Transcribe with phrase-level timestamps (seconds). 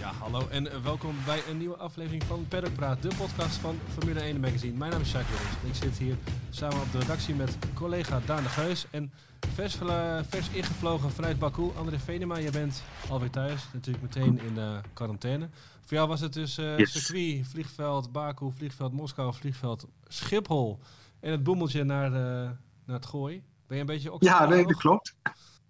[0.00, 4.20] Ja, hallo en welkom bij een nieuwe aflevering van Paddock Praat, de podcast van Formule
[4.20, 4.76] 1 Magazine.
[4.78, 5.56] Mijn naam is Jacques Jones.
[5.68, 6.16] Ik zit hier
[6.50, 9.12] samen op de redactie met collega Daan de Geus en
[9.54, 12.36] vers, verla- vers ingevlogen vanuit Baku, André Venema.
[12.36, 15.48] Je bent alweer thuis, natuurlijk meteen in eh, quarantaine.
[15.80, 16.92] Voor jou was het dus eh, Yes.
[16.92, 20.78] circuit, vliegveld Baku, vliegveld Moskou, vliegveld Schiphol
[21.20, 22.50] en het boemeltje naar, eh,
[22.84, 23.42] naar het gooi.
[23.66, 25.14] Ben je een beetje Ja, oxygen nee, dat klopt.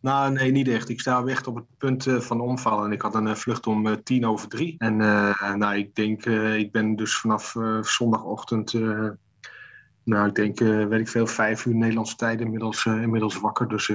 [0.04, 0.88] Nou, nee, niet echt.
[0.88, 2.84] Ik sta echt op het punt eh, van omvallen.
[2.84, 4.74] En ik had een eh, vlucht om eh, tien over drie.
[4.78, 4.96] En
[5.58, 6.24] nou, ik denk,
[6.56, 8.72] ik ben dus vanaf zondagochtend,
[10.04, 13.68] nou, ik denk, weet ik veel, vijf uur Nederlandse tijd inmiddels, inmiddels wakker.
[13.68, 13.92] Dus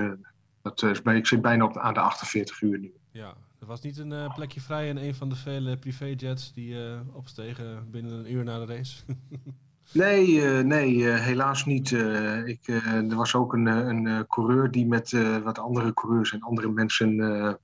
[0.62, 2.94] dat, is ik zit bijna op, aan de 48 uur nu.
[3.12, 6.76] Ja, er was niet een plekje vrij in een van de vele privéjets die
[7.14, 9.04] opstegen binnen een uur na de race.
[9.92, 11.92] Nee, eh, nee eh, helaas niet.
[11.92, 15.12] Eh, ik, er was ook een, een coureur die met
[15.44, 17.60] wat andere coureurs en andere mensen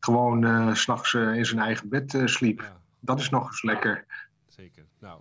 [0.00, 2.60] gewoon s s'nachts in zijn eigen bed sliep.
[2.60, 4.06] ja, Dat is nog eens lekker.
[4.46, 4.84] zeker.
[5.00, 5.20] Nou,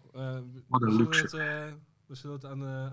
[0.68, 1.22] Wat een zullen luxe.
[1.22, 1.32] Het,
[2.06, 2.92] we zullen het aan,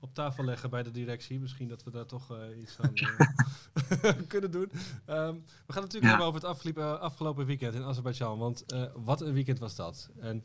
[0.00, 1.40] op tafel leggen bij de directie.
[1.40, 2.92] Misschien dat we daar toch iets aan
[4.28, 4.70] kunnen doen.
[5.06, 5.34] Ehm,
[5.66, 6.08] we gaan het natuurlijk Ja.
[6.08, 8.38] hebben over het afgelopen, afgelopen weekend in Azerbeidzjan.
[8.38, 10.10] Want wat een weekend was dat.
[10.20, 10.44] En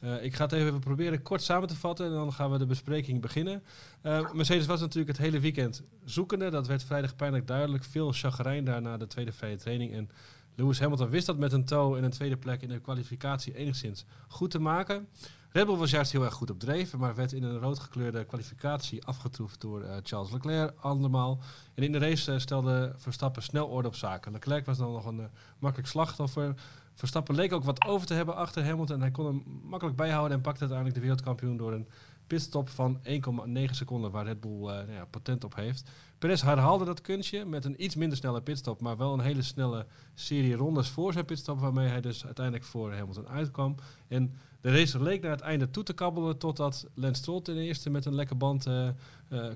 [0.00, 2.66] eh, ik ga het even proberen kort samen te vatten en dan gaan we de
[2.66, 3.62] bespreking beginnen.
[4.02, 6.50] Eh, Mercedes was natuurlijk het hele weekend zoekende.
[6.50, 7.84] Dat werd vrijdag pijnlijk duidelijk.
[7.84, 9.92] Veel chagrijn daar na de tweede vrije training.
[9.92, 10.10] En
[10.58, 14.04] Lewis Hamilton wist dat met een toe en een tweede plek in de kwalificatie enigszins
[14.28, 15.08] goed te maken.
[15.50, 19.04] Red Bull was juist heel erg goed op dreef, maar werd in een roodgekleurde kwalificatie
[19.04, 21.38] afgetroefd door eh, Charles Leclerc andermaal.
[21.74, 24.32] En in de race eh, stelde Verstappen snel orde op zaken.
[24.32, 25.26] Leclerc was dan nog een eh,
[25.58, 26.54] makkelijk slachtoffer.
[26.94, 28.96] Verstappen leek ook wat over te hebben achter Hamilton.
[28.96, 31.88] En hij kon hem makkelijk bijhouden en pakte uiteindelijk de wereldkampioen door een
[32.28, 35.90] pitstop van 1,9 seconden, waar Red Bull eh, nou ja, patent op heeft.
[36.18, 39.86] Perez herhaalde dat kunstje met een iets minder snelle pitstop, maar wel een hele snelle
[40.14, 43.74] serie rondes voor zijn pitstop, waarmee hij dus uiteindelijk voor Hamilton uitkwam.
[44.08, 47.90] En de race leek naar het einde toe te kabbelen, totdat Lance Stroll ten eerste
[47.90, 48.94] met een lekke band eh, eh,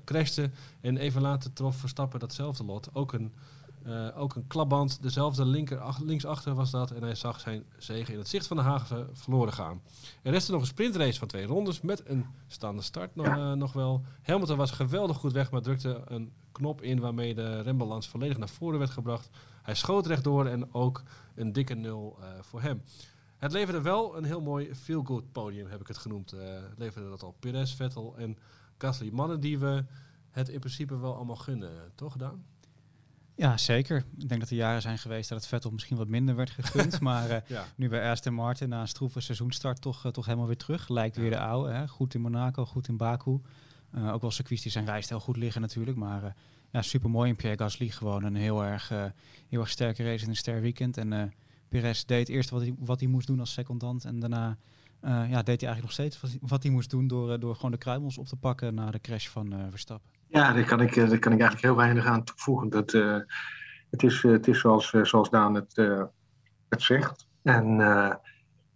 [0.05, 0.49] crashte.
[0.81, 2.89] En even later trof Verstappen datzelfde lot.
[2.93, 3.33] Ook een,
[3.85, 6.91] eh, ook een klapband, dezelfde linker, ach- linksachter was dat.
[6.91, 9.81] En hij zag zijn zegen in het zicht van de haven verloren gaan.
[10.21, 13.73] Er restte nog een sprintrace van twee rondes met een staande start nog, eh, nog
[13.73, 14.03] wel.
[14.21, 18.49] Hamilton was geweldig goed weg, maar drukte een knop in waarmee de rembalans volledig naar
[18.49, 19.29] voren werd gebracht.
[19.61, 21.03] Hij schoot rechtdoor en ook
[21.35, 22.81] een dikke nul eh, voor hem.
[23.37, 26.31] Het leverde wel een heel mooi feel-good podium, heb ik het genoemd.
[26.31, 28.37] Het leverde dat al Perez, Vettel en
[28.77, 29.09] Gasly.
[29.11, 29.85] Mannen die we
[30.29, 32.43] het in principe wel allemaal gunnen, toch gedaan?
[33.35, 34.03] Ja, zeker.
[34.17, 36.99] Ik denk dat er jaren zijn geweest dat het Vettel misschien wat minder werd gegund.
[37.09, 37.65] maar eh, Ja.
[37.75, 40.89] nu bij Aston Martin na een stroeve seizoenstart toch, eh, toch helemaal weer terug.
[40.89, 41.71] Lijkt weer de oude.
[41.71, 41.87] Hè?
[41.87, 43.39] Goed in Monaco, goed in Baku.
[43.91, 45.97] Eh, ook wel circuits die zijn rijstijl goed liggen natuurlijk.
[45.97, 46.35] Maar
[46.71, 47.89] ja, super mooi in Pierre Gasly.
[47.89, 48.89] Gewoon een heel erg,
[49.49, 50.97] heel erg sterke race in een ster weekend.
[50.97, 51.33] En
[51.69, 54.05] Perez deed eerst wat hij, wat hij moest doen als secondant.
[54.05, 54.57] En daarna
[55.01, 57.71] ja, deed hij eigenlijk nog steeds wat hij, wat hij moest doen door, door gewoon
[57.71, 60.12] de kruimels op te pakken na de crash van Verstappen.
[60.33, 62.69] Ja, daar kan, ik, eh, daar kan ik eigenlijk heel weinig aan toevoegen.
[62.69, 63.17] Dat, eh,
[63.89, 65.75] het, is, eh, het is zoals, zoals Daan het,
[66.69, 67.27] het zegt.
[67.43, 67.77] En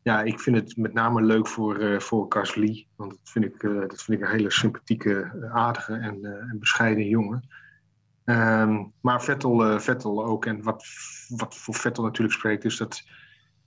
[0.03, 2.27] ja, ik vind het met name leuk voor, eh voor.
[2.95, 7.47] Want dat vind, ik, dat vind ik een hele sympathieke, aardige en, en bescheiden jongen.
[8.23, 10.45] Ehm, maar Vettel, Vettel ook.
[10.45, 10.85] En wat,
[11.27, 13.03] wat voor Vettel natuurlijk spreekt, is dat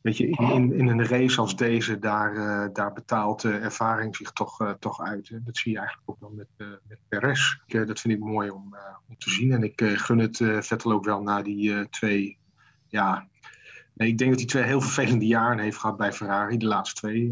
[0.01, 4.33] weet je, in, in, een race als deze, daar, eh, daar betaalt de ervaring zich
[4.33, 5.29] toch, eh, toch uit.
[5.29, 5.43] Hè.
[5.43, 7.57] Dat zie je eigenlijk ook wel met, eh met Perez.
[7.67, 8.77] Ik, dat vind ik mooi om,
[9.09, 9.53] om te zien.
[9.53, 12.39] En ik gun het Vettel ook wel na die twee.
[12.89, 13.29] Ja,
[13.95, 17.01] nee, ik denk dat hij twee heel vervelende jaren heeft gehad bij Ferrari, de laatste
[17.01, 17.31] twee.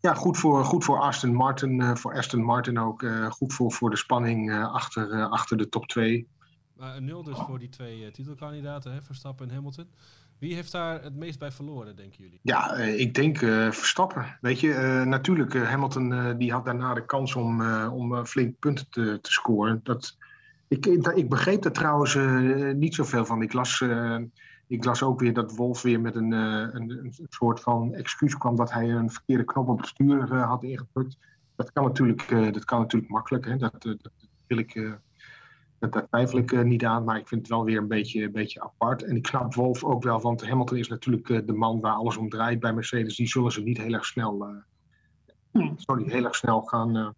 [0.00, 3.06] Ja, goed voor, goed voor Aston Martin, voor Aston Martin ook.
[3.28, 6.28] goed voor, voor de spanning achter, achter de top 2.
[6.76, 9.88] Maar een nul dus voor die twee titelkandidaten, hè, Verstappen en Hamilton.
[10.38, 12.40] Wie heeft daar het meest bij verloren, denken jullie?
[12.42, 14.38] Ja, eh, ik denk eh, Verstappen.
[14.40, 19.18] Weet je, eh, natuurlijk, Hamilton die had daarna de kans om, om flink punten te,
[19.22, 19.80] te scoren.
[19.82, 20.16] Dat,
[20.68, 22.18] ik, ik, begreep er trouwens
[22.74, 23.42] niet zoveel van.
[23.42, 23.84] Ik las,
[24.66, 28.56] ik las ook weer dat Wolf weer met een, een, een soort van excuus kwam
[28.56, 31.18] dat hij een verkeerde knop op het stuur had ingedrukt.
[31.56, 33.44] Dat kan natuurlijk, dat kan natuurlijk makkelijk.
[33.44, 33.56] Hè?
[33.56, 34.10] Dat, dat
[34.46, 34.98] wil ik.
[35.78, 37.88] Eh, dat, daar twijfel ik eh, niet aan, maar ik vind het wel weer een
[37.88, 39.02] beetje, een beetje apart.
[39.02, 42.16] En ik snap Wolf ook wel, want Hamilton is natuurlijk eh, de man waar alles
[42.16, 43.16] om draait bij Mercedes.
[43.16, 44.46] Die zullen ze niet heel erg snel,
[45.52, 47.08] eh, sorry, heel erg snel gaan, eh,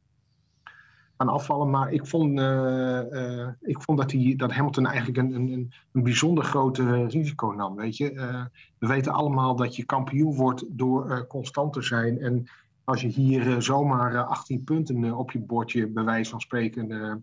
[1.29, 1.71] afvallen.
[1.71, 6.03] Maar ik vond, eh, eh, ik vond dat, hij, dat Hamilton eigenlijk een, een, een,
[6.03, 7.77] bijzonder grote risico nam.
[7.77, 8.13] Weet je?
[8.13, 8.45] Eh,
[8.79, 12.19] we weten allemaal dat je kampioen wordt door eh, constant te zijn.
[12.19, 12.47] En
[12.85, 16.41] als je hier eh, zomaar eh, 18 punten eh, op je bordje, bij wijze van
[16.41, 17.15] spreken, eh,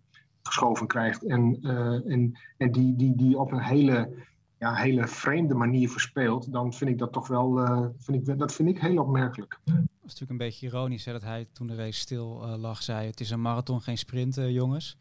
[0.47, 1.23] geschoven krijgt.
[1.23, 4.25] En, eh, en, en die, die, die op een hele
[4.59, 8.53] ja, hele vreemde manier verspeelt, dan vind ik dat toch wel, uh, vind ik, dat
[8.53, 9.59] vind ik heel opmerkelijk.
[9.63, 12.83] Dat is natuurlijk een beetje ironisch hè, dat hij toen de race stil uh, lag
[12.83, 14.97] zei, het is een marathon, geen sprint, jongens.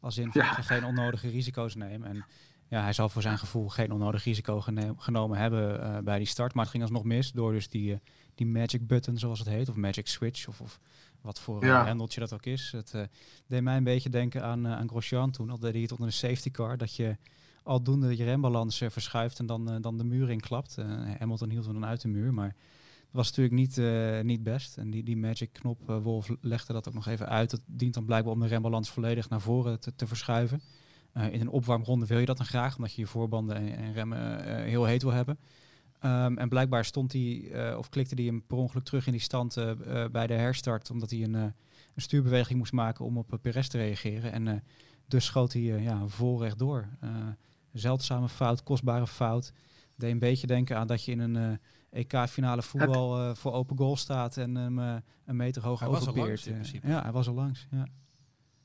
[0.00, 0.44] Als in ja.
[0.44, 2.08] geen onnodige risico's nemen.
[2.08, 2.24] En
[2.68, 4.60] ja, hij zal voor zijn gevoel geen onnodig risico
[4.96, 6.54] genomen hebben bij die start.
[6.54, 7.98] Maar het ging alsnog mis door dus die,
[8.34, 10.80] die magic button, zoals het heet, of magic switch, of, of
[11.20, 11.84] wat voor ja.
[11.84, 12.72] hendeltje dat ook is.
[12.72, 13.08] Het
[13.46, 16.12] deed mij een beetje denken aan, aan Grosjean toen, al deed hij het onder een
[16.12, 17.16] safety car, dat je
[17.68, 20.76] aldoende je rembalans uh, verschuift en dan, uh, dan de muur inklapt.
[20.78, 20.86] Uh,
[21.18, 22.54] Hamilton hield hem dan uit de muur, maar
[23.00, 23.80] dat was natuurlijk niet,
[24.24, 24.78] niet best.
[24.78, 27.50] En die, die magic knop, Wolf legde dat ook nog even uit.
[27.50, 30.62] Dat dient dan blijkbaar om de rembalans volledig naar voren te, te verschuiven.
[31.12, 34.44] in een opwarmronde wil je dat dan graag, omdat je je voorbanden en, en remmen
[34.64, 35.38] heel heet wil hebben.
[36.04, 39.54] Um, en blijkbaar stond hij, of klikte hij hem per ongeluk terug in die stand
[40.12, 41.54] bij de herstart, omdat hij een, een
[41.96, 44.32] stuurbeweging moest maken om op Perez te reageren.
[44.32, 44.64] En
[45.06, 46.88] dus schoot hij ja, vol rechtdoor
[47.72, 49.52] zeldzame fout, kostbare fout.
[49.96, 51.58] Deed een beetje denken aan dat je in een uh, eh,
[51.90, 56.50] EK-finale voetbal uh, voor open goal staat en hem uh, een meter hoog hij overpeert.
[56.82, 57.66] ja, hij was al langs.
[57.70, 57.86] Ja.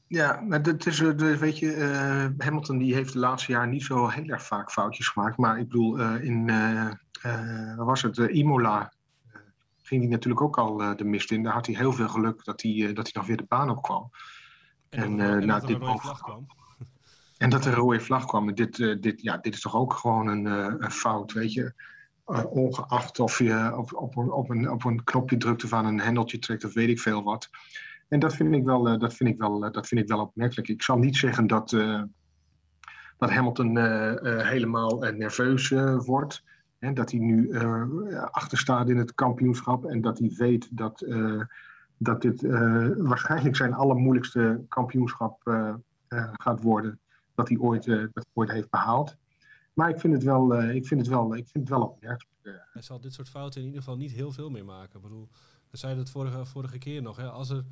[0.08, 4.28] Ja, maar het is, weet je, Hamilton die heeft de laatste jaar niet zo heel
[4.28, 5.38] erg vaak foutjes gemaakt.
[5.38, 6.46] Maar ik bedoel, in,
[7.76, 8.94] wat was het, Imola
[9.82, 11.44] ging hij natuurlijk ook al de mist in.
[11.44, 13.82] Daar had hij heel veel geluk dat hij, dat hij dan weer de baan op
[13.82, 14.10] kwam.
[14.90, 16.46] En, en, en na dit kwam.
[17.38, 18.54] En dat er een rode vlag kwam.
[18.54, 20.46] Dit, dit, ja, dit is toch ook gewoon een,
[20.84, 21.74] een fout, weet je.
[22.28, 26.00] Uh, ongeacht of je op, op, op, een, op een knopje drukt of aan een
[26.00, 27.50] hendeltje trekt of weet ik veel wat.
[28.08, 30.68] En dat vind ik wel, dat vind ik wel, dat vind ik wel opmerkelijk.
[30.68, 31.70] Ik zal niet zeggen dat,
[33.18, 33.78] dat Hamilton
[34.42, 35.70] helemaal nerveus
[36.06, 36.44] wordt.
[36.94, 37.58] Dat hij nu
[38.32, 39.86] achter staat in het kampioenschap.
[39.86, 41.06] En dat hij weet dat,
[41.98, 42.42] dat dit
[42.98, 45.42] waarschijnlijk zijn allermoeilijkste kampioenschap
[46.34, 47.00] gaat worden
[47.36, 49.18] dat hij ooit, uh, dat ooit heeft behaald.
[49.74, 52.32] Maar ik vind het wel, uh, ik vind het wel, ik vind het wel opmerkelijk.
[52.74, 54.96] Hij zal dit soort fouten in ieder geval niet heel veel meer maken.
[54.96, 55.30] Ik bedoel,
[55.70, 57.18] we zeiden het vorige, vorige keer nog.
[57.18, 57.30] Hè?
[57.30, 57.64] Als, er,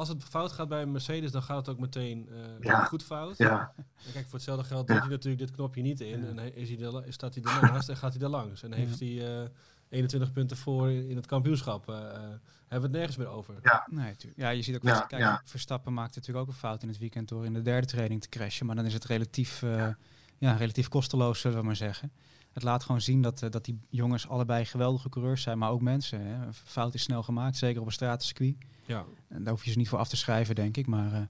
[0.00, 2.84] als het fout gaat bij een Mercedes, dan gaat het ook meteen uh, ja.
[2.84, 3.38] goed fout.
[3.38, 3.72] Ja.
[3.76, 6.38] En kijk, voor hetzelfde geld doet hij natuurlijk dit knopje niet in.
[6.38, 8.62] En is hij er, staat hij ernaast en gaat hij er langs.
[8.62, 9.50] En heeft hij
[9.90, 11.88] 21 punten voor in het kampioenschap.
[11.88, 12.38] Uh, hebben
[12.68, 13.54] we het nergens meer over.
[13.62, 15.42] Ja, nee, ja je ziet ook, ja, kijk, ja.
[15.44, 18.28] Verstappen maakt natuurlijk ook een fout in het weekend door in de derde training te
[18.28, 18.66] crashen.
[18.66, 19.96] Maar dan is het relatief, uh, ja.
[20.38, 20.52] ja.
[20.52, 22.12] relatief kosteloos, zullen we maar zeggen.
[22.52, 25.80] Het laat gewoon zien dat, uh, dat die jongens allebei geweldige coureurs zijn, maar ook
[25.80, 26.20] mensen.
[26.20, 26.52] Hè.
[26.52, 28.56] Fout is snel gemaakt, zeker op een stratencircuit.
[28.86, 29.04] Ja.
[29.28, 30.86] En daar hoef je ze niet voor af te schrijven, denk ik.
[30.86, 31.28] Maar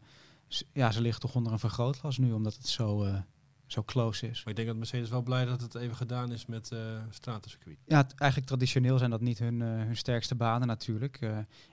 [0.73, 3.23] ja, ze liggen toch onder een vergrootglas nu, omdat het zo
[3.67, 4.39] zo close is.
[4.39, 6.79] Maar ik denk dat Mercedes wel blij dat het even gedaan is met uh,
[7.11, 7.77] stratencircuit.
[7.87, 11.21] Ja, eigenlijk traditioneel zijn dat niet hun, hun sterkste banen natuurlijk.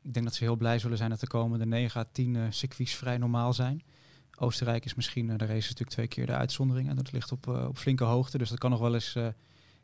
[0.03, 2.95] Ik denk dat ze heel blij zullen zijn dat de komende 9 à 10 circuits
[2.95, 3.83] vrij normaal zijn.
[4.39, 7.77] Oostenrijk is misschien, de race natuurlijk twee keer de uitzondering en dat ligt op, op
[7.77, 8.37] flinke hoogte.
[8.37, 9.17] Dus dat kan nog wel eens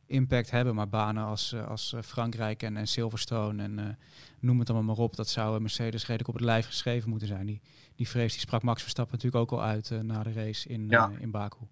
[0.05, 0.75] impact hebben.
[0.75, 3.97] Maar banen als, als Frankrijk en, en Silverstone en
[4.39, 7.45] noem het allemaal maar op, dat zou Mercedes redelijk op het lijf geschreven moeten zijn.
[7.45, 7.61] Die,
[7.95, 11.11] die vrees die sprak Max Verstappen natuurlijk ook al uit na de race in, ja.
[11.19, 11.67] in Baku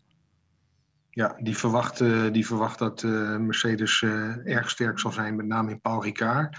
[1.13, 1.98] ja, die verwacht,
[2.33, 3.04] die verwacht dat
[3.39, 4.01] Mercedes
[4.44, 6.57] erg sterk zal zijn, met name in Paul Ricard.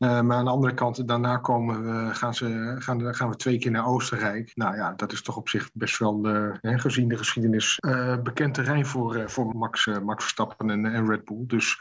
[0.00, 3.70] Maar aan de andere kant, daarna komen we, gaan, ze, gaan, gaan we twee keer
[3.70, 4.52] naar Oostenrijk.
[4.54, 6.24] Nou ja, dat is toch op zich best wel,
[6.60, 7.78] hè, gezien de geschiedenis,
[8.22, 11.44] bekend terrein voor, voor Max, Max Verstappen en, en Red Bull.
[11.46, 11.80] Dus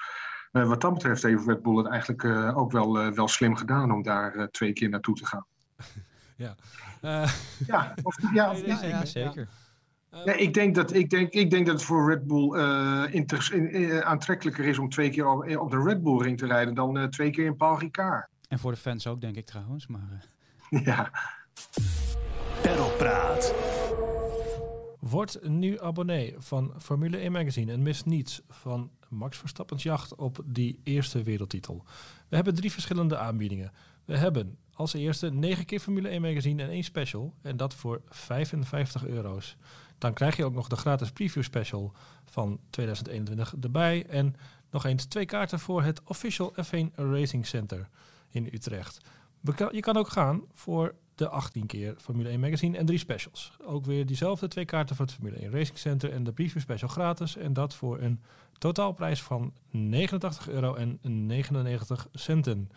[0.52, 2.26] wat dat betreft heeft Red Bull het eigenlijk
[2.58, 5.46] ook wel, wel slim gedaan om daar twee keer naartoe te gaan.
[6.36, 6.56] ja.
[7.68, 9.48] ja, of, ja, nee, ja, zeker.
[10.12, 13.04] Nee, ehm, ik, denk dat, ik, denk, ik denk dat het voor Red Bull uh,
[13.10, 16.74] in, uh, aantrekkelijker is om twee keer op, op, de Red Bull ring te rijden
[16.74, 18.28] dan uh, twee keer in Paul Ricard.
[18.48, 19.88] En voor de fans ook, denk ik trouwens.
[19.88, 20.26] Maar,
[20.86, 21.12] ja.
[22.62, 23.54] Perlpraat.
[25.00, 30.40] Word nu abonnee van Formule 1 Magazine en mis niets van Max Verstappen's jacht op
[30.46, 31.84] die eerste wereldtitel.
[32.28, 33.72] We hebben drie verschillende aanbiedingen.
[34.06, 37.34] We hebben als eerste 9 keer Formule 1 magazine en één special.
[37.42, 39.58] En dat voor 55 euro's.
[40.00, 41.92] Dan krijg je ook nog de gratis preview special
[42.26, 44.06] van 2021 erbij.
[44.06, 44.36] En
[44.72, 47.90] nog eens twee kaarten voor het Official F1 Racing Center
[48.30, 48.98] in Utrecht.
[49.72, 53.52] Je kan ook gaan voor de 18 keer Formule 1 magazine en drie specials.
[53.66, 56.90] Ook weer diezelfde twee kaarten voor het Formule 1 Racing Center en de preview special
[56.90, 57.38] gratis.
[57.38, 58.22] En dat voor een
[58.58, 62.72] totaalprijs van 89 euro en 99 centen.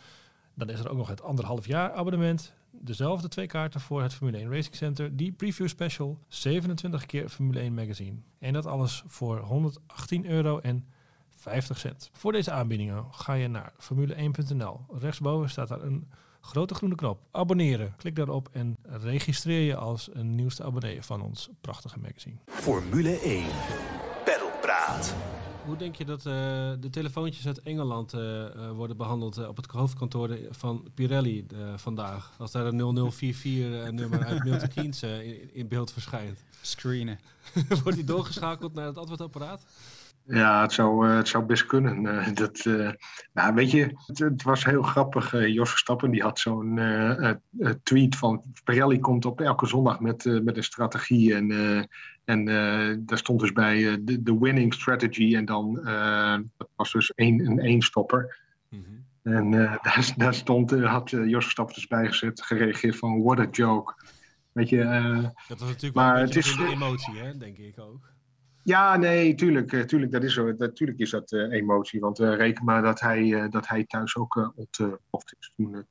[0.55, 2.55] Dan is er ook nog het anderhalf jaar abonnement.
[2.81, 5.17] Dezelfde twee kaarten voor het Formule 1 Racing Center.
[5.17, 6.19] Die preview special.
[6.29, 8.17] 27 keer Formule 1 magazine.
[8.38, 10.87] En dat alles voor 118 euro en
[11.31, 12.11] 50 cent.
[12.12, 14.81] Voor deze aanbiedingen ga je naar formule1.nl.
[14.91, 16.09] Rechtsboven staat daar een
[16.41, 17.21] grote groene knop.
[17.31, 17.95] Abonneren.
[17.97, 22.37] Klik daarop en registreer je als een nieuwste abonnee van ons prachtige magazine.
[22.47, 23.45] Formule 1.
[24.25, 25.14] Pedalpraat.
[25.64, 26.25] Hoe denk je dat uh,
[26.81, 32.33] de telefoontjes uit Engeland uh, worden behandeld op het hoofdkantoor van Pirelli vandaag?
[32.38, 36.45] Als daar een 0044-nummer uit Milton Keynes in, in, beeld verschijnt.
[36.61, 37.19] Screenen.
[37.83, 39.64] Wordt die doorgeschakeld naar het antwoordapparaat?
[40.25, 42.05] Ja, het zou, het zou best kunnen.
[42.35, 42.64] dat,
[43.33, 45.47] nou, weet je, het, het was heel grappig.
[45.47, 46.81] Jos Verstappen die had zo'n
[47.83, 51.88] tweet van Pirelli komt op elke zondag met, met een strategie en
[52.25, 52.45] en
[53.07, 55.75] daar stond dus bij de, de, winning strategy en dan,
[56.57, 58.38] dat was dus één, een één-stopper.
[58.69, 59.33] Mm -hmm.
[59.35, 59.50] En
[59.83, 63.95] daar, daar, stond, had Jos Verstappen dus bijgezet, gereageerd van what a joke.
[64.52, 64.85] Weet je,
[65.49, 68.11] dat was natuurlijk maar wel een het is, de emotie, hè, denk ik ook.
[68.62, 72.00] Ja, nee, tuurlijk, tuurlijk, dat is, zo, natuurlijk is dat emotie.
[72.00, 75.87] Want reken maar dat hij, dat hij thuis ook ontploft is toen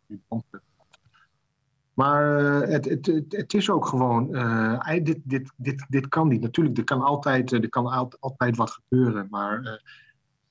[1.93, 6.27] maar uh, het, het, het, het, is ook gewoon, uh, dit, dit, dit, dit kan
[6.27, 6.41] niet.
[6.41, 7.85] Natuurlijk, er kan altijd, er kan
[8.19, 9.27] altijd wat gebeuren.
[9.29, 9.79] Maar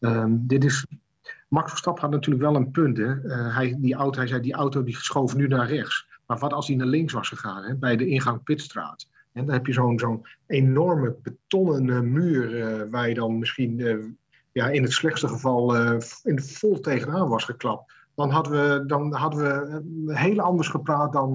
[0.01, 0.87] uh, um, dit is.
[1.49, 2.97] Max Verstappen had natuurlijk wel een punt.
[2.97, 3.35] Hè?
[3.53, 6.07] hij, die auto, hij zei, die auto die schoof nu naar rechts.
[6.27, 7.77] Maar wat als hij naar links was gegaan, hè?
[7.77, 9.09] bij de ingang Pitstraat?
[9.33, 13.79] En dan heb je zo'n zo'n enorme betonnen muur waar je dan misschien
[14.53, 15.75] ja, in het slechtste geval
[16.23, 19.41] in vol tegenaan was geklapt dan hadden we, dan hadden
[20.05, 21.35] we heel anders gepraat dan,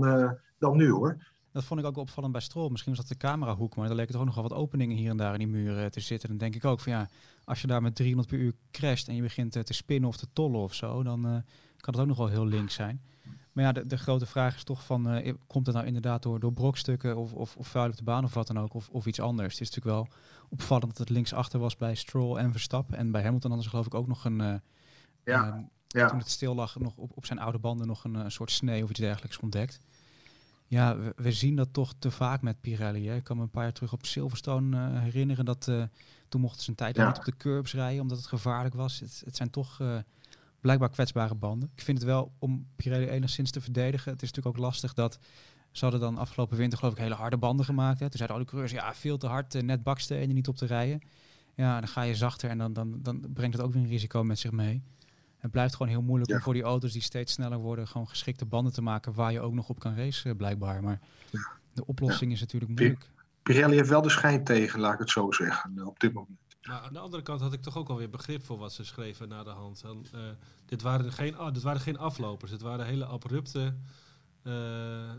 [0.57, 1.17] dan nu hoor.
[1.51, 2.69] Dat vond ik ook opvallend bij Stroll.
[2.69, 5.09] Misschien was dat de camerahoek, maar er leken toch ook nog wel wat openingen hier
[5.09, 6.29] en daar in die muren te zitten.
[6.29, 7.09] Dan denk ik ook van ja,
[7.43, 10.27] als je daar met 300 per uur crasht en je begint te spinnen of te
[10.33, 11.21] tollen of zo, dan
[11.77, 13.01] kan het ook nog wel heel links zijn.
[13.55, 16.39] Maar ja, de, de grote vraag is toch van, uh, komt het nou inderdaad door,
[16.39, 19.05] door brokstukken of, of, of vuil op de baan of wat dan ook, of, of
[19.05, 19.53] iets anders.
[19.53, 20.07] Het is natuurlijk wel
[20.50, 22.97] opvallend dat het links achter was bij Stroll en Verstappen.
[22.97, 24.62] En bij Hamilton hadden ze geloof ik ook nog een, ja.
[25.24, 26.07] Ehm, ja.
[26.07, 28.89] toen het stil lag, nog op, op zijn oude banden nog een, soort snee of
[28.89, 29.79] iets dergelijks ontdekt.
[30.67, 33.07] Ja, we, zien dat toch te vaak met Pirelli.
[33.07, 33.15] Hè.
[33.15, 35.71] Ik kan me een paar jaar terug op Silverstone herinneren dat
[36.29, 37.07] toen mochten ze een tijd ja.
[37.07, 39.00] niet op de curbs rijden omdat het gevaarlijk was.
[39.00, 39.81] Het, het zijn toch
[40.65, 41.72] blijkbaar kwetsbare banden.
[41.75, 44.12] Ik vind het wel om Pirelli enigszins te verdedigen.
[44.12, 45.19] Het is natuurlijk ook lastig dat
[45.72, 48.00] ze hadden dan afgelopen winter geloof ik hele harde banden gemaakt.
[48.00, 48.10] Hè.
[48.10, 50.65] Toen zeiden alle coureurs, ja veel te hard, net bakste en er niet op te
[50.65, 51.01] rijden.
[51.55, 54.24] Ja, dan ga je zachter en dan, dan, dan brengt het ook weer een risico
[54.24, 54.84] met zich mee.
[55.38, 58.45] Het blijft gewoon heel moeilijk om voor die auto's die steeds sneller worden, gewoon geschikte
[58.45, 60.84] banden te maken waar je ook nog op kan racen, blijkbaar.
[60.84, 61.00] Maar
[61.74, 63.10] de oplossing is natuurlijk moeilijk.
[63.43, 66.39] Pirelli heeft wel de schijn tegen, laat ik het zo zeggen, eh, op dit moment.
[66.67, 69.27] Maar aan de andere kant had ik toch ook alweer begrip voor wat ze schreven
[69.27, 69.84] na de hand.
[69.84, 70.22] En, uh,
[70.65, 73.74] dit, waren geen, oh, dit waren geen aflopers, het waren hele abrupte
[74.48, 74.53] uh,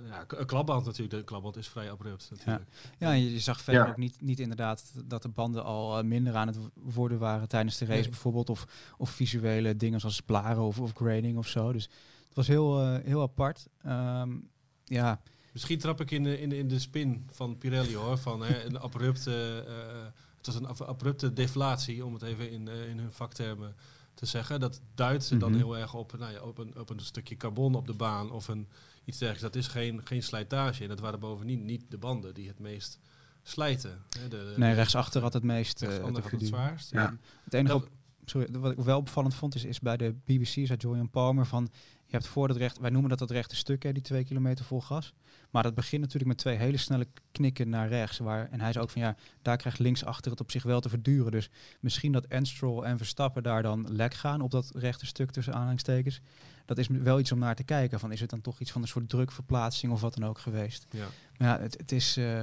[0.09, 1.19] ja, een klapband natuurlijk.
[1.19, 2.67] De klapband is vrij abrupt natuurlijk.
[2.99, 6.35] Ja, ja je, zag verder ook niet, niet inderdaad dat de banden al eh, minder
[6.35, 8.51] aan het worden waren tijdens de race bijvoorbeeld.
[8.51, 8.67] Of,
[8.99, 11.73] of visuele dingen zoals splaren of, of grading of zo.
[11.73, 11.85] Dus
[12.27, 13.67] het was heel, uh, heel apart.
[13.87, 14.49] Um,
[14.85, 15.21] ja.
[15.53, 18.19] Misschien trap ik in de, in de, in de spin van Pirelli hoor.
[18.19, 20.07] Van hè, een abrupte, uh,
[20.47, 23.75] het was een abrupte deflatie, om het even in, in hun vaktermen
[24.15, 24.61] te zeggen.
[24.61, 25.59] Dat duidt ze dan mhm.
[25.59, 28.49] heel erg op, nou ja, op, een, op een stukje carbon op de baan of
[28.49, 28.69] een
[29.05, 29.55] iets dergelijks.
[29.55, 30.83] Dat is geen, geen slijtage.
[30.83, 32.99] En dat waren bovendien niet de banden die het meest
[33.43, 34.05] slijten.
[34.29, 36.91] De, nee, rechtsachter had het meest uh, het, het zwaarst.
[36.91, 37.17] Ja.
[37.45, 37.89] Het enige op,
[38.31, 41.69] sorry, wat ik wel opvallend vond is, is bij de BBC zei Julian Palmer van
[42.09, 44.65] je hebt voor het recht, wij noemen dat het rechte stuk, hè, die twee kilometer
[44.65, 45.15] vol gas.
[45.51, 48.19] Maar dat begint natuurlijk met twee hele snelle knikken naar rechts.
[48.19, 50.89] Waar, en hij zei ook van ja, daar krijgt linksachter het op zich wel te
[50.89, 51.33] verduren.
[51.33, 55.55] Dus misschien dat Enstrol en Verstappen daar dan lek gaan op dat rechte stuk tussen
[55.55, 56.21] aanhalingstekens
[56.67, 58.01] dat is wel iets om naar te kijken.
[58.01, 60.87] Van, is het dan toch iets van een soort drukverplaatsing of wat dan ook geweest?
[60.91, 61.07] Ja.
[61.37, 62.43] Maar ja, het, het, is, uh,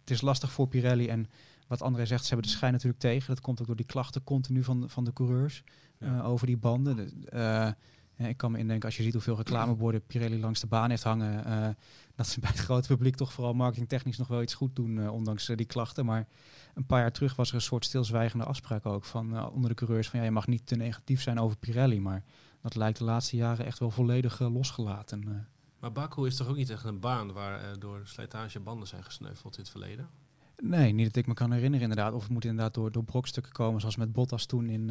[0.00, 1.08] het is lastig voor Pirelli.
[1.08, 1.26] En
[1.66, 3.28] wat André zegt, ze hebben de schijn natuurlijk tegen.
[3.28, 5.64] Dat komt ook door die klachten continu van, van de coureurs
[5.98, 7.24] uh, over die banden.
[7.34, 7.70] Uh,
[8.16, 11.76] ik kan me indenken, als je ziet hoeveel reclameborden Pirelli langs de baan heeft hangen,
[12.14, 15.46] dat ze bij het grote publiek toch vooral marketingtechnisch nog wel iets goed doen, ondanks
[15.46, 16.04] die klachten.
[16.04, 16.26] Maar
[16.74, 20.08] een paar jaar terug was er een soort stilzwijgende afspraak ook van onder de coureurs
[20.08, 22.24] van ja, je mag niet te negatief zijn over Pirelli, maar
[22.60, 25.46] dat lijkt de laatste jaren echt wel volledig losgelaten.
[25.78, 29.62] Maar Baku is toch ook niet echt een baan waar door slijtagebanden zijn gesneuveld in
[29.62, 30.08] het verleden?
[30.56, 32.12] Nee, niet dat ik me kan herinneren inderdaad.
[32.12, 34.86] Of het moet inderdaad door, door brokstukken komen, zoals met Bottas toen in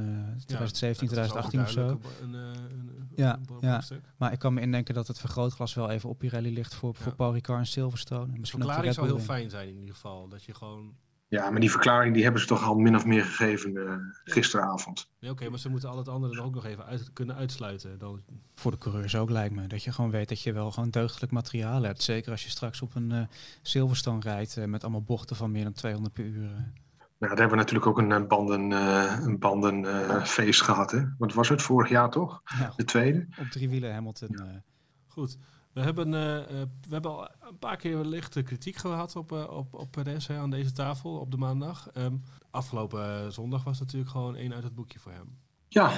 [0.46, 2.00] 2017, 2018 of zo.
[2.22, 3.82] Een, een, ja, ja,
[4.18, 7.03] maar ik kan me indenken dat het vergrootglas wel even op Pirelli ligt voor, ja.
[7.03, 8.39] voor Paul Ricard en Silverstone.
[8.39, 10.27] De verklaring zou heel fijn zijn in ieder geval.
[10.27, 10.94] Dat je gewoon
[11.31, 15.09] ja, maar die verklaring die hebben ze toch al min of meer gegeven uh, gisteravond.
[15.19, 18.00] Ja, Oké, maar ze moeten al het andere er ook nog even uit, kunnen uitsluiten.
[18.00, 18.21] Dan...
[18.55, 19.67] Voor de coureurs ook lijkt me.
[19.67, 22.01] Dat je gewoon weet dat je wel gewoon deugdelijk materiaal hebt.
[22.01, 23.21] Zeker als je straks op een uh,
[23.61, 26.50] Silverstone rijdt uh, met allemaal bochten van meer dan 200 per uur.
[26.50, 26.73] Nou,
[27.17, 30.91] daar hebben we natuurlijk ook een banden, een bandenfeest gehad.
[30.91, 31.03] Hè?
[31.17, 32.41] Wat was het vorig jaar toch?
[32.59, 33.27] Ja, de tweede?
[33.39, 34.63] Op drie wielen Hamilton.
[35.07, 35.38] Goed.
[35.74, 40.30] We hebben, we hebben al een paar keer lichte kritiek gehad op, op, op Perez
[40.30, 41.90] aan deze tafel op de maandag.
[41.94, 42.16] Ehm,
[42.51, 45.38] afgelopen zondag was natuurlijk gewoon één uit het boekje voor hem.
[45.68, 45.92] Ja,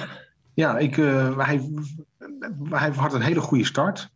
[0.54, 0.96] ja ik,
[1.36, 1.70] hij,
[2.70, 4.10] hij had een hele goede start.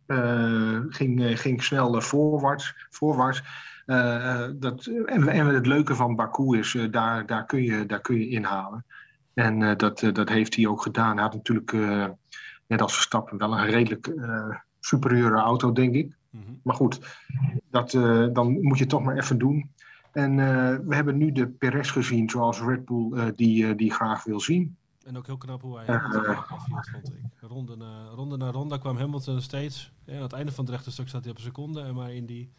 [0.89, 2.75] ging, ging snel voorwaarts.
[2.89, 3.43] voorwaarts.
[4.55, 8.29] dat, en, en het leuke van Baku is, daar, daar, kun je, daar kun je
[8.29, 8.85] inhalen.
[9.39, 11.13] En uh, dat, uh, dat heeft hij ook gedaan.
[11.13, 12.05] Hij had natuurlijk, uh,
[12.67, 14.13] net als Verstappen, wel een redelijk
[14.79, 16.17] superieure auto, denk ik.
[16.29, 16.59] Mm -hmm.
[16.63, 16.99] Maar goed,
[17.69, 17.91] dat,
[18.33, 19.71] dan moet je het toch maar even doen.
[20.11, 20.35] En
[20.87, 24.77] we hebben nu de Perez gezien zoals Red Bull die, die graag wil zien.
[25.03, 27.19] En ook heel knap hoe hij afhield, vond ik.
[27.39, 29.93] Ronde na, ronde na ronde kwam Hamilton steeds.
[30.05, 31.81] Ja, aan het einde van het rechte stuk zat hij op een seconde.
[31.81, 32.51] En maar in die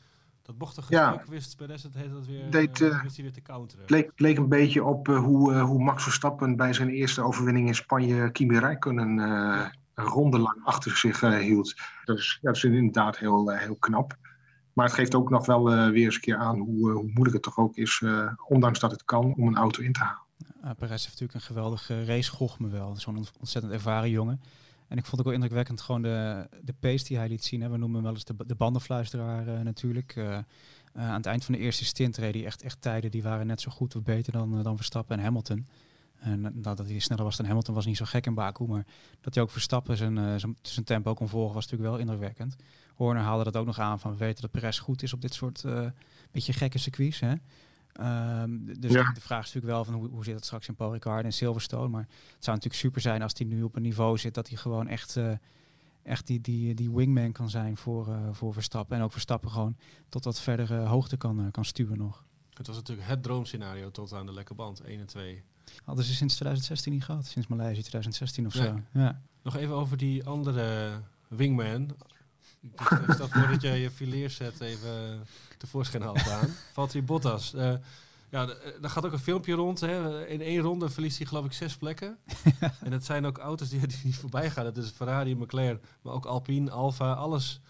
[0.43, 1.13] dat bochtige ja.
[1.13, 3.85] stuk wist Perez het, dat weer, Deed, wist hij weer te counteren.
[3.87, 8.31] Het leek, een beetje op hoe, hoe Max Verstappen bij zijn eerste overwinning in Spanje
[8.31, 9.73] Kimi Räikkönen ja.
[10.01, 11.75] Ronde lang achter zich hield.
[12.05, 14.17] Dat is, is inderdaad heel, heel knap.
[14.73, 17.43] Maar het geeft ook nog wel weer eens een keer aan hoe, hoe moeilijk het
[17.43, 18.05] toch ook is,
[18.49, 20.23] ondanks dat het kan, om een auto in te halen.
[20.63, 22.97] Ja, Perez heeft natuurlijk een geweldige race, me wel.
[22.97, 24.41] Zo'n ontzettend ervaren jongen.
[24.89, 27.61] En ik vond ook wel indrukwekkend gewoon de, de pace die hij liet zien.
[27.61, 30.19] We noemen hem wel eens de, de bandenfluisteraar natuurlijk.
[30.95, 33.61] Aan het eind van de eerste stint reed hij echt, echt tijden die waren net
[33.61, 35.67] zo goed of beter dan, dan Verstappen en Hamilton.
[36.21, 38.65] En nou, dat hij sneller was dan Hamilton was niet zo gek in Baku.
[38.65, 38.87] Maar
[39.21, 42.57] dat hij ook Verstappen zijn, zijn, zijn tempo kon volgen was natuurlijk wel indrukwekkend.
[42.95, 45.35] Horner haalde dat ook nog aan van we weten dat Perez goed is op dit
[45.35, 45.65] soort
[46.31, 47.21] beetje gekke circuits.
[47.21, 47.35] Hè.
[48.43, 49.13] Um, dus ja.
[49.13, 51.33] de vraag is natuurlijk wel van hoe, hoe zit het straks in Paul Ricard en
[51.33, 51.89] Silverstone.
[51.89, 52.01] Maar
[52.35, 54.89] het zou natuurlijk super zijn als hij nu op een niveau zit dat hij gewoon
[54.89, 55.33] echt, uh,
[56.03, 58.97] echt die, die, die wingman kan zijn voor, uh, voor Verstappen.
[58.97, 59.77] En ook Verstappen gewoon
[60.09, 62.25] tot wat verdere hoogte kan, uh, kan stuwen nog.
[62.61, 65.43] Het was natuurlijk het droomscenario tot aan de lekke band 1 en 2.
[65.85, 68.67] Hadden ze sinds 2016 niet gehad, sinds Maleisië 2016 of nee.
[68.67, 68.81] zo.
[68.93, 69.23] Ja.
[69.43, 70.91] Nog even over die andere
[71.29, 71.97] wingman.
[72.61, 75.27] Ik stel voor dat jij je fileerset even
[75.59, 76.49] tevoorschijn haalt aan.
[76.73, 77.55] Valtteri Bottas.
[77.55, 77.75] Uh,
[78.31, 78.47] ja,
[78.81, 79.81] daar gaat ook een filmpje rond.
[79.81, 80.27] Hè.
[80.27, 82.19] In één ronde verliest hij geloof ik zes plekken.
[82.85, 84.65] en het zijn ook auto's die, die niet voorbij gaan.
[84.65, 87.61] Het is Ferrari, McLaren, maar ook Alpine, Alfa, alles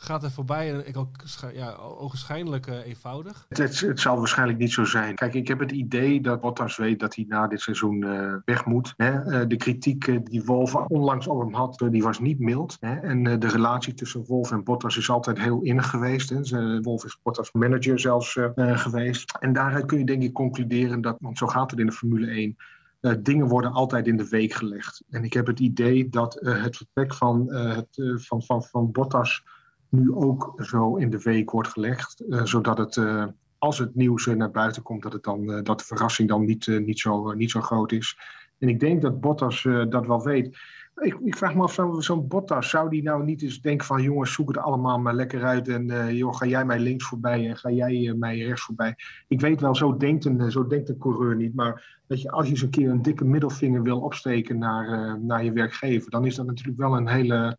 [0.00, 1.16] gaat er voorbij en ik ook
[1.52, 3.46] ja, ogenschijnlijk uh, eenvoudig.
[3.48, 5.14] Het, het, zal waarschijnlijk niet zo zijn.
[5.14, 8.64] Kijk, ik heb het idee dat Bottas weet dat hij na dit seizoen uh, weg
[8.64, 8.94] moet.
[8.96, 9.24] Hè?
[9.24, 12.76] Uh, de kritiek die Wolf onlangs op hem had, die was niet mild.
[12.80, 12.94] Hè?
[12.94, 16.30] En de relatie tussen Wolf en Bottas is altijd heel innig geweest.
[16.30, 16.80] Hè?
[16.80, 19.36] Wolf is Bottas manager zelfs geweest.
[19.40, 22.26] En daaruit kun je denk ik concluderen dat, want zo gaat het in de Formule
[22.26, 22.56] 1...
[23.00, 25.02] Uh, dingen worden altijd in de week gelegd.
[25.10, 29.42] En ik heb het idee dat het vertrek van, het, van, van, van Bottas
[29.88, 32.22] nu ook zo in de week wordt gelegd.
[32.28, 33.24] Uh, zodat het, uh,
[33.58, 36.66] als het nieuws uh, naar buiten komt, dat, het dan, dat de verrassing dan niet,
[36.66, 38.18] niet, zo, niet zo groot is.
[38.58, 40.58] En ik denk dat Bottas dat wel weet.
[40.96, 44.02] Ik, ik vraag me af, zo'n zo Bottas, zou die nou niet eens denken van...
[44.02, 47.56] jongens, zoek het allemaal maar lekker uit en joh, ga jij mij links voorbij en
[47.56, 48.96] ga jij mij rechts voorbij.
[49.28, 51.54] Ik weet wel, zo denkt, een, zo denkt een coureur niet.
[51.54, 55.44] Maar weet je, als je eens een keer een dikke middelvinger wil opsteken naar, naar
[55.44, 56.10] je werkgever...
[56.10, 57.58] dan is dat natuurlijk wel een hele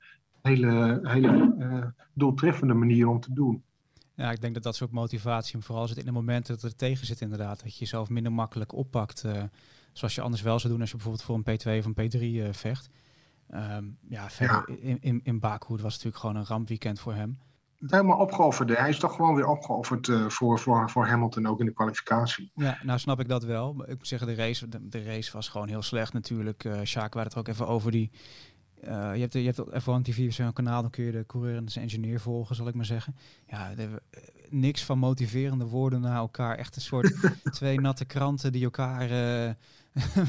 [0.49, 3.63] hele, hele uh, doeltreffende manier om te doen.
[4.15, 7.05] Ja, ik denk dat dat soort motivatie, vooral zit in de momenten dat er tegen
[7.05, 9.43] zit inderdaad, dat je jezelf minder makkelijk oppakt, uh,
[9.93, 12.21] zoals je anders wel zou doen als je bijvoorbeeld voor een P2 of een P3
[12.21, 12.89] uh, eh, vecht.
[13.53, 14.75] Um, ja, verder ja.
[14.81, 17.37] in, in, in Baku was natuurlijk gewoon een rampweekend voor hem.
[17.87, 18.77] Helemaal opgeofferd.
[18.77, 22.51] Hij is toch gewoon weer opgeofferd uh, voor, voor, voor Hamilton ook in de kwalificatie.
[22.55, 23.83] Ja, nou snap ik dat wel.
[23.87, 26.63] Ik moet zeggen, de race, de, de race was gewoon heel slecht natuurlijk.
[26.63, 28.11] Uh, Sjaak had het ook even over die,
[28.83, 31.57] uh, je hebt, je hebt op F1 TV zo'n kanaal, dan kun je de coureur
[31.57, 33.15] en zijn engineer volgen, zal ik maar zeggen.
[33.47, 36.57] Ja, de, uh, niks van motiverende woorden naar elkaar.
[36.57, 39.45] Echt een soort twee natte kranten die elkaar uh,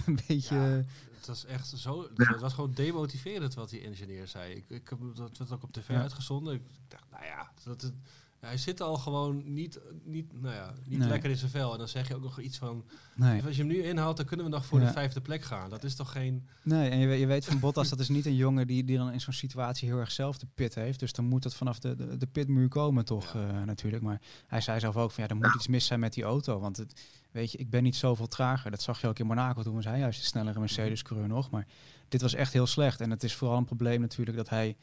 [0.07, 0.55] een beetje...
[0.55, 0.85] Ja,
[1.17, 2.09] het was echt zo...
[2.15, 4.55] Het was gewoon demotiverend wat die engineer zei.
[4.55, 6.01] Ik, ik heb dat werd ook op tv ja.
[6.01, 6.55] uitgezonden.
[6.55, 7.93] Ik dacht, nou ja, dat het
[8.41, 11.09] hij zit al gewoon niet, niet, nou ja, niet nee.
[11.09, 11.73] lekker in zijn vel.
[11.73, 12.85] En dan zeg je ook nog iets van...
[13.15, 13.43] Nee.
[13.43, 14.87] Als je hem nu inhaalt, dan kunnen we nog voor ja.
[14.87, 15.71] de vijfde plek gaan.
[15.71, 16.49] Dat is toch geen...
[16.63, 19.13] Nee, en je, je weet van Bottas, dat is niet een jongen die, die dan
[19.13, 21.01] in zo'n situatie heel erg zelf de pit heeft.
[21.01, 23.49] Dus dan moet dat vanaf de, de, de pitmuur komen toch ja.
[23.49, 24.03] uh, natuurlijk.
[24.03, 26.59] Maar hij zei zelf ook van, ja, er moet iets mis zijn met die auto.
[26.59, 27.01] Want het,
[27.31, 28.71] weet je, ik ben niet zoveel trager.
[28.71, 29.63] Dat zag je ook in Monaco.
[29.63, 31.51] Toen was hij juist de snellere Mercedes-coureur nog.
[31.51, 31.67] Maar
[32.09, 33.01] dit was echt heel slecht.
[33.01, 34.77] En het is vooral een probleem natuurlijk dat hij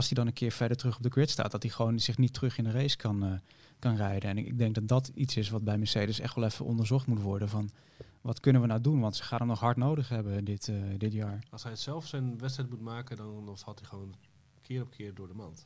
[0.00, 2.18] als hij dan een keer verder terug op de grid staat, dat hij gewoon zich
[2.18, 3.32] niet terug in de race kan, uh,
[3.78, 4.30] kan rijden.
[4.30, 7.06] En ik, ik, denk dat dat iets is wat bij Mercedes echt wel even onderzocht
[7.06, 7.48] moet worden.
[7.48, 7.70] Van
[8.20, 9.00] wat kunnen we nou doen?
[9.00, 11.44] Want ze gaan hem nog hard nodig hebben dit, uh, dit jaar.
[11.50, 14.14] Als hij het zelf zijn wedstrijd moet maken, dan, dan valt hij gewoon
[14.62, 15.64] keer op keer door de mand.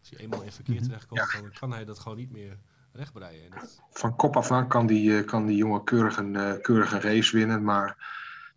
[0.00, 0.88] Als hij eenmaal in verkeer mm -hmm.
[0.88, 1.40] terechtkomt, ja.
[1.40, 2.58] dan kan hij dat gewoon niet meer
[2.92, 3.52] rechtbreien.
[3.90, 7.36] Van kop af aan kan die, uh, kan die jongen keurig een, keurig een race
[7.36, 7.96] winnen, maar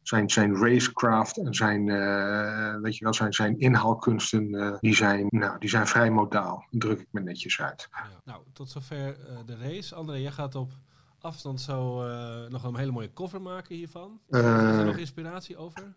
[0.08, 5.28] zijn, zijn racecraft en zijn, uh, weet je wel, zijn, zijn inhaalkunsten, uh, die, zijn,
[5.30, 6.66] nou, die zijn vrij modaal.
[6.70, 7.88] druk ik me netjes uit.
[7.92, 8.08] Ja.
[8.24, 9.96] Nou, tot zover uh, de race.
[9.96, 10.72] André, jij gaat op
[11.20, 12.04] afstand zo
[12.50, 14.20] nog een hele mooie cover maken hiervan.
[14.30, 15.96] Is er nog inspiratie over?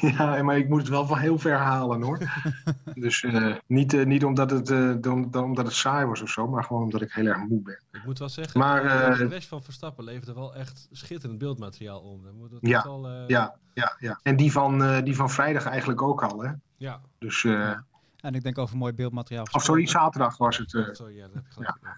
[0.16, 2.18] ja, maar ik moet het wel van heel ver halen hoor.
[2.94, 6.64] dus uh, niet, uh, niet omdat, het, uh, omdat het saai was of zo, maar
[6.64, 7.80] gewoon omdat ik heel erg moe ben.
[7.92, 8.82] Ik moet wel zeggen, maar,
[9.16, 12.20] de rest van Verstappen leverde wel echt schitterend beeldmateriaal om.
[12.60, 14.20] Ja, wel, ja, ja, ja.
[14.22, 16.52] En die van, die van vrijdag eigenlijk ook al, hè?
[16.76, 17.00] Ja.
[17.18, 17.84] Dus, ja.
[18.20, 19.46] En ik denk over mooi beeldmateriaal.
[19.52, 20.74] Of sorry, zaterdag was het.
[20.74, 21.76] Oh, sorry, ja, dat heb je gelijk.
[21.82, 21.96] Ja.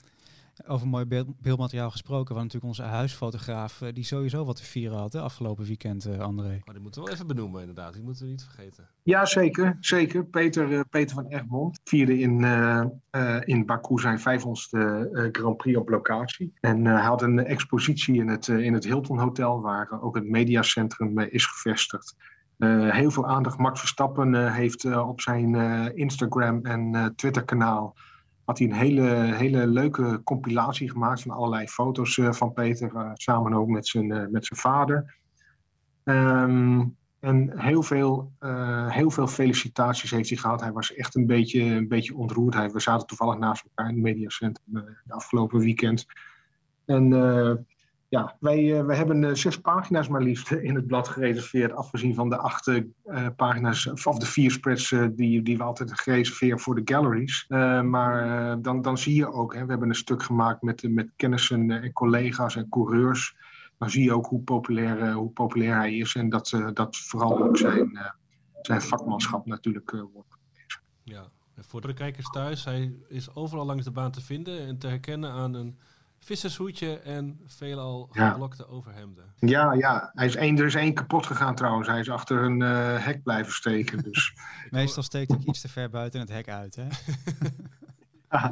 [0.67, 5.13] Over mooi beeld, beeldmateriaal gesproken, want natuurlijk onze huisfotograaf, die sowieso wat te vieren had
[5.13, 6.61] hè, afgelopen weekend, uh, André.
[6.65, 7.93] Maar die moeten we wel even benoemen, inderdaad.
[7.93, 8.89] Die moeten we niet vergeten.
[9.03, 9.77] Ja, zeker.
[9.81, 10.25] zeker.
[10.27, 14.79] Peter, uh, Peter van Egmond vierde in, uh, in Baku zijn 500ste
[15.33, 16.53] Grand Prix op locatie.
[16.61, 21.19] En hij had een expositie in het, in het Hilton Hotel, waar ook het mediacentrum
[21.19, 22.17] is gevestigd.
[22.91, 23.59] heel veel aandacht.
[23.59, 25.55] Max Verstappen heeft op zijn
[25.97, 27.97] Instagram en Twitter kanaal
[28.47, 33.11] had hij een hele, hele leuke compilatie gemaakt van allerlei foto's uh, van Peter, uh,
[33.15, 35.15] samen ook met zijn, uh, met zijn vader.
[36.05, 38.33] Um, en heel veel,
[38.89, 40.61] heel veel felicitaties heeft hij gehad.
[40.61, 42.55] Hij was echt een beetje, een beetje ontroerd.
[42.55, 46.07] Hij, we zaten toevallig naast elkaar in het mediacentrum de afgelopen weekend.
[46.85, 47.09] En
[48.09, 52.37] ja, wij, wij hebben zes pagina's maar liefst in het blad gereserveerd, afgezien van de
[52.37, 52.83] acht uh,
[53.37, 57.45] pagina's, of de vier spreads die, die we altijd gereserveerd voor de galleries.
[57.83, 61.71] Maar dan, dan zie je ook, hè, we hebben een stuk gemaakt met, met kennissen
[61.71, 63.37] en collega's en coureurs.
[63.79, 67.57] Dan zie je ook hoe populair, hoe populair hij is en dat, dat vooral ook
[67.57, 67.99] zijn,
[68.63, 70.37] zijn vakmanschap natuurlijk wordt.
[71.05, 74.87] Ja, voor de kijkers thuis, hij is overal langs de baan te vinden en te
[74.87, 75.79] herkennen aan een
[76.19, 78.75] vissershoedje en veelal geblokte ja.
[78.75, 79.35] overhemden.
[79.39, 80.11] Ja, ja.
[80.15, 81.89] Hij is één, er is één kapot gegaan trouwens.
[81.89, 84.03] Hij is achter een uh, hek blijven steken.
[84.03, 84.35] Dus.
[84.71, 86.87] Meestal steekt hij iets te ver buiten het hek uit, hè?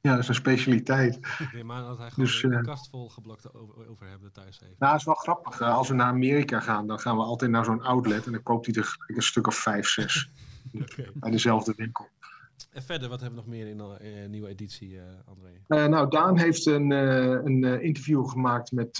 [0.00, 1.16] ja, dat is een specialiteit.
[1.38, 4.78] Ik neem aan dat hij gewoon dus, een kast vol geblokte over, overhemden thuis heeft.
[4.78, 5.60] Nou, dat is wel grappig.
[5.60, 8.42] Uh, als we naar Amerika gaan, dan gaan we altijd naar zo'n outlet en dan
[8.42, 10.30] koopt hij er een stuk of vijf, zes.
[10.82, 11.10] okay.
[11.14, 12.08] Bij dezelfde winkel.
[12.70, 15.88] En verder, wat hebben we nog meer in de uh, nieuwe editie, uh, André?
[15.88, 18.98] Nou, Daan heeft een, een interview gemaakt met,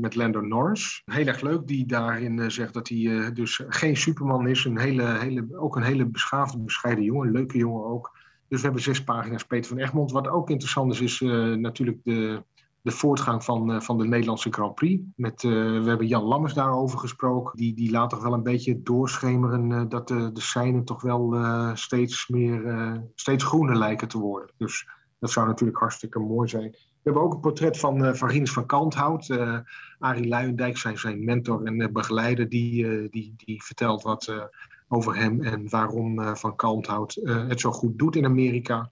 [0.00, 1.02] met Lando Norris.
[1.04, 4.64] Heel erg leuk, die daarin zegt dat hij dus geen superman is.
[4.64, 8.18] Een hele, hele, ook een hele beschaafde, bescheiden jongen, leuke jongen ook.
[8.48, 10.12] Dus we hebben zes pagina's Peter van Egmond.
[10.12, 11.20] Wat ook interessant is, is
[11.60, 12.42] natuurlijk de,
[12.82, 15.02] de voortgang van, uh, van de Nederlandse Grand Prix.
[15.16, 17.56] Met, uh, we hebben Jan Lammers daarover gesproken.
[17.56, 21.36] Die, die laat toch wel een beetje doorschemeren uh, dat de, de seinen toch wel
[21.74, 24.50] steeds meer, steeds groener lijken te worden.
[24.56, 24.88] Dus
[25.18, 26.70] dat zou natuurlijk hartstikke mooi zijn.
[26.70, 29.28] We hebben ook een portret van, uh, van Rinus van Kalmthout.
[29.28, 29.58] Uh,
[29.98, 34.50] Arie Luijendijk, zijn, zijn mentor en begeleider, die, die, die vertelt wat
[34.88, 38.90] over hem en waarom Van Kalmthout het zo goed doet in Amerika.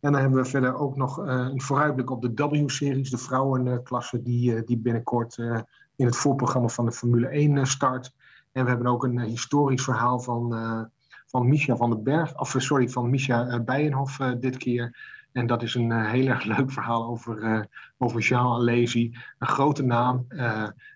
[0.00, 4.22] En dan hebben we verder ook nog uh, een vooruitblik op de W-series, de vrouwenklasse,
[4.22, 5.60] die, uh, die binnenkort uh,
[5.96, 8.12] in het voorprogramma van de Formule 1 start.
[8.52, 10.54] En we hebben ook een historisch verhaal van,
[11.26, 14.98] van Misha van den Berg, sorry, van Misha Bijenhof dit keer.
[15.32, 19.16] En dat is een heel erg leuk verhaal over, over Jean Alesi.
[19.38, 20.26] Een grote naam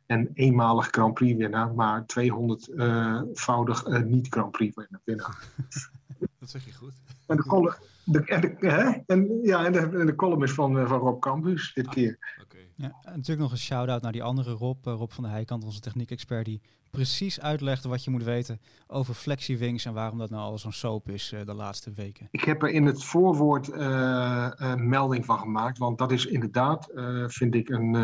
[0.06, 5.38] en eenmalig Grand Prix winnaar, maar 200-voudig niet Grand Prix winnaar.
[6.40, 6.92] Dat zeg je goed.
[7.26, 7.74] En de, column,
[8.04, 8.90] de, en de, hè?
[9.06, 12.18] En, ja, en de, en de column is van, van Rob Campus dit ah, keer.
[12.42, 12.68] Okay.
[12.74, 15.80] Ja, en natuurlijk nog een shout-out naar die andere Rob, Rob van de Heikant, onze
[15.80, 20.58] techniek-expert, die precies uitlegde wat je moet weten over FlexiWings en waarom dat nou al
[20.58, 22.28] zo'n soap is uh, de laatste weken.
[22.30, 26.90] Ik heb er in het voorwoord uh, een melding van gemaakt, want dat is inderdaad,
[26.94, 27.94] uh, vind ik, een,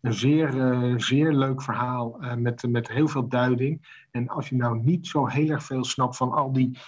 [0.00, 0.54] een zeer,
[0.96, 4.04] zeer leuk verhaal met, met heel veel duiding.
[4.10, 6.78] En als je nou niet zo heel erg veel snapt van al die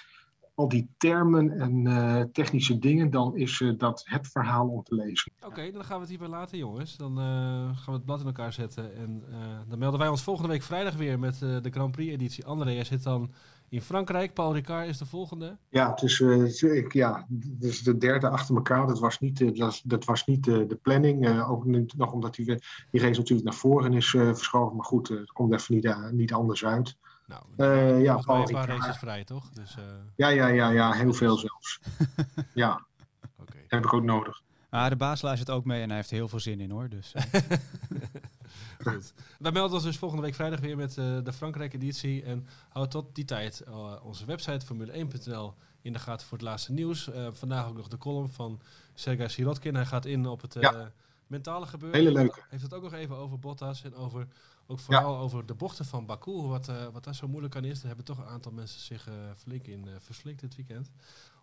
[0.55, 4.95] al die termen en uh, technische dingen, dan is uh, dat het verhaal om te
[4.95, 5.33] lezen.
[5.37, 6.97] Oké, okay, dan gaan we het hierbij laten, jongens.
[6.97, 8.97] Dan uh, gaan we het blad in elkaar zetten.
[8.97, 9.23] En
[9.69, 12.47] dan melden wij ons volgende week vrijdag weer met de Grand Prix-editie.
[12.47, 13.33] André, jij zit dan
[13.69, 14.35] in Frankrijk.
[14.35, 15.57] Paul Ricard is de volgende.
[15.69, 16.21] Ja, het is,
[16.61, 17.27] ik, ja,
[17.61, 18.87] is de derde achter elkaar.
[18.87, 21.41] Dat was niet, dat dat was niet de planning.
[21.41, 22.45] ook niet, nog omdat die,
[22.91, 24.77] die race natuurlijk naar voren is verschoven.
[24.77, 26.97] Maar goed, het komt even niet, niet anders uit.
[27.27, 29.51] Nou, uh, ja, Paul een paar races vrij, toch?
[29.51, 29.85] Dus, uh...
[30.17, 31.81] Ja, ja, ja, ja, heel veel zelfs.
[32.55, 32.85] ja,
[33.37, 33.61] okay.
[33.61, 34.43] dat heb ik ook nodig.
[34.71, 36.89] Ah, de baas luistert ook mee en hij heeft heel veel zin in hoor.
[36.89, 37.23] Dus, uh.
[38.87, 39.13] Goed.
[39.39, 42.23] Wij melden ons dus volgende week vrijdag weer met de Frankrijk-editie.
[42.23, 43.65] En houd tot die tijd
[44.03, 47.11] onze website formule1.nl in de gaten voor het laatste nieuws.
[47.31, 48.61] vandaag ook nog de column van
[48.95, 49.75] Sergei Sirotkin.
[49.75, 50.57] Hij gaat in op het...
[50.61, 50.93] Ja
[51.27, 51.99] mentale gebeuren.
[51.99, 52.43] Hele leuke.
[52.49, 54.27] Heeft het ook nog even over Bottas en over,
[54.67, 56.33] ook vooral over de bochten van Baku.
[56.33, 57.79] Wat, uh, wat daar zo moeilijk aan is.
[57.79, 60.91] Daar hebben toch een aantal mensen zich uh, flink in uh, verslinkt dit weekend.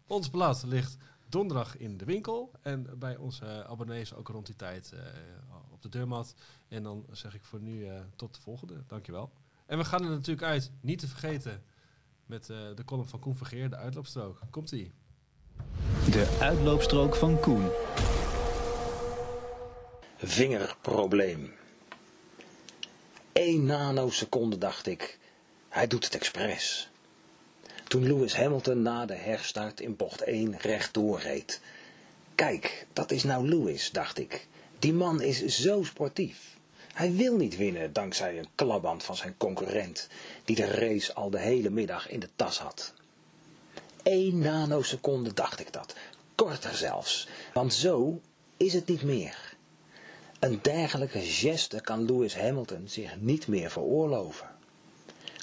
[0.07, 0.97] Ons blad ligt
[1.29, 2.51] donderdag in de winkel.
[2.61, 4.93] En bij onze abonnees ook rond die tijd
[5.71, 6.35] op de deurmat.
[6.67, 8.83] En dan zeg ik voor nu tot de volgende.
[8.87, 9.31] Dankjewel.
[9.65, 11.63] En we gaan er natuurlijk uit, niet te vergeten,
[12.25, 14.39] met de column van Koen Vergeer, de uitloopstrook.
[14.49, 14.91] Komt-ie.
[16.11, 17.69] De uitloopstrook van Koen.
[20.17, 21.60] Vingerprobleem.
[23.33, 25.17] 1 nanoseconde dacht ik,
[25.69, 26.89] hij doet het expres.
[27.87, 31.61] Toen Lewis Hamilton na de herstart in bocht 1 rechtdoor reed.
[32.35, 34.47] Kijk, dat is nou Lewis, dacht ik.
[34.79, 36.37] Die man is zo sportief.
[36.93, 40.07] Hij wil niet winnen dankzij een klapband van zijn concurrent,
[40.45, 42.93] die de race al de hele middag in de tas had.
[44.03, 45.95] 1 nanoseconde dacht ik dat.
[46.35, 47.27] Korter zelfs.
[47.53, 48.21] Want zo
[48.57, 49.50] is het niet meer.
[50.41, 54.47] Een dergelijke geste kan Lewis Hamilton zich niet meer veroorloven.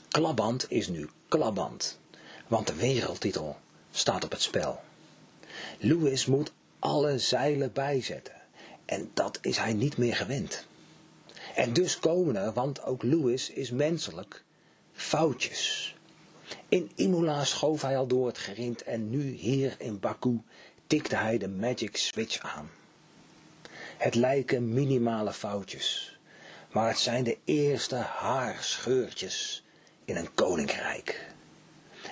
[0.09, 1.99] Klaband is nu klaband.
[2.47, 3.57] Want de wereldtitel
[3.91, 4.81] staat op het spel.
[5.79, 8.35] Lewis moet alle zeilen bijzetten.
[8.85, 10.67] En dat is hij niet meer gewend.
[11.55, 14.45] En dus komen er, want ook Lewis is menselijk,
[14.93, 15.95] foutjes.
[16.69, 20.41] In Imola schoof hij al door het gerind en nu hier in Baku
[20.87, 22.71] tikte hij de magic switch aan.
[23.99, 26.19] Het lijken minimale foutjes,
[26.71, 29.65] maar het zijn de eerste haarscheurtjes
[30.05, 31.27] in een koninkrijk.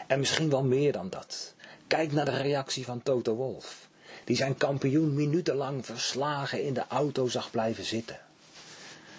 [0.06, 1.54] En misschien wel meer dan dat.
[1.86, 3.88] Kijk naar de reactie van Toto Wolf,
[4.24, 8.18] die zijn kampioen minutenlang verslagen in de auto zag blijven zitten.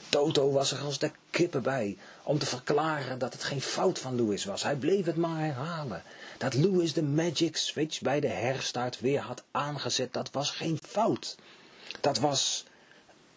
[0.10, 4.16] Toto was er als de kippen bij om te verklaren dat het geen fout van
[4.16, 4.64] Lewis was.
[4.64, 6.04] Hij bleef het maar herhalen.
[6.38, 11.36] Dat Lewis de magic switch bij de herstart weer had aangezet, dat was geen fout.
[12.02, 12.66] Dat was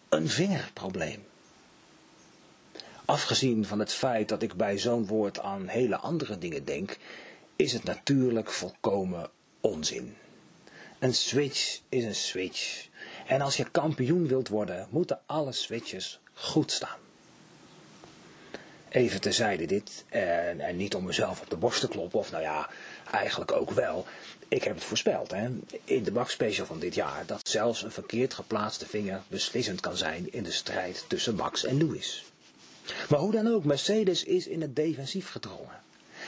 [0.09, 1.25] een vingerprobleem.
[3.05, 6.97] Afgezien van het feit dat ik bij zo'n woord aan hele andere dingen denk,
[7.55, 9.29] is het natuurlijk volkomen
[9.61, 10.17] onzin.
[10.99, 12.87] Een switch is een switch.
[13.27, 16.99] En als je kampioen wilt worden, moeten alle switches goed staan.
[18.91, 22.43] Even terzijde dit, en, en, niet om mezelf op de borst te kloppen, of nou
[22.43, 22.69] ja,
[23.11, 24.05] eigenlijk ook wel.
[24.47, 25.49] Ik heb het voorspeld hè,
[25.83, 30.33] in de bakspecial van dit jaar, dat zelfs een verkeerd geplaatste vinger beslissend kan zijn
[30.33, 32.25] in de strijd tussen Max en Lewis.
[33.09, 35.79] Maar hoe dan ook, Mercedes is in het defensief gedrongen.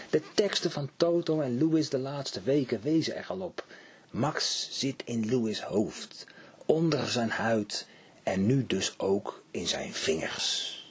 [0.09, 3.65] De teksten van Toto en Lewis de laatste weken wezen er al op.
[4.09, 6.25] Max zit in Lewis' hoofd,
[6.65, 7.87] onder zijn huid
[8.23, 10.82] en nu dus ook in zijn vingers.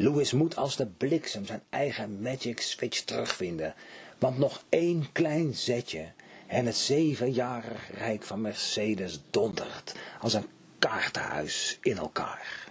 [0.00, 3.74] Lewis moet als de bliksem zijn eigen magic switch terugvinden,
[4.18, 6.12] want nog één klein zetje
[6.46, 10.46] en het zevenjarig rijk van Mercedes dondert als een
[10.78, 12.67] kaartenhuis in elkaar.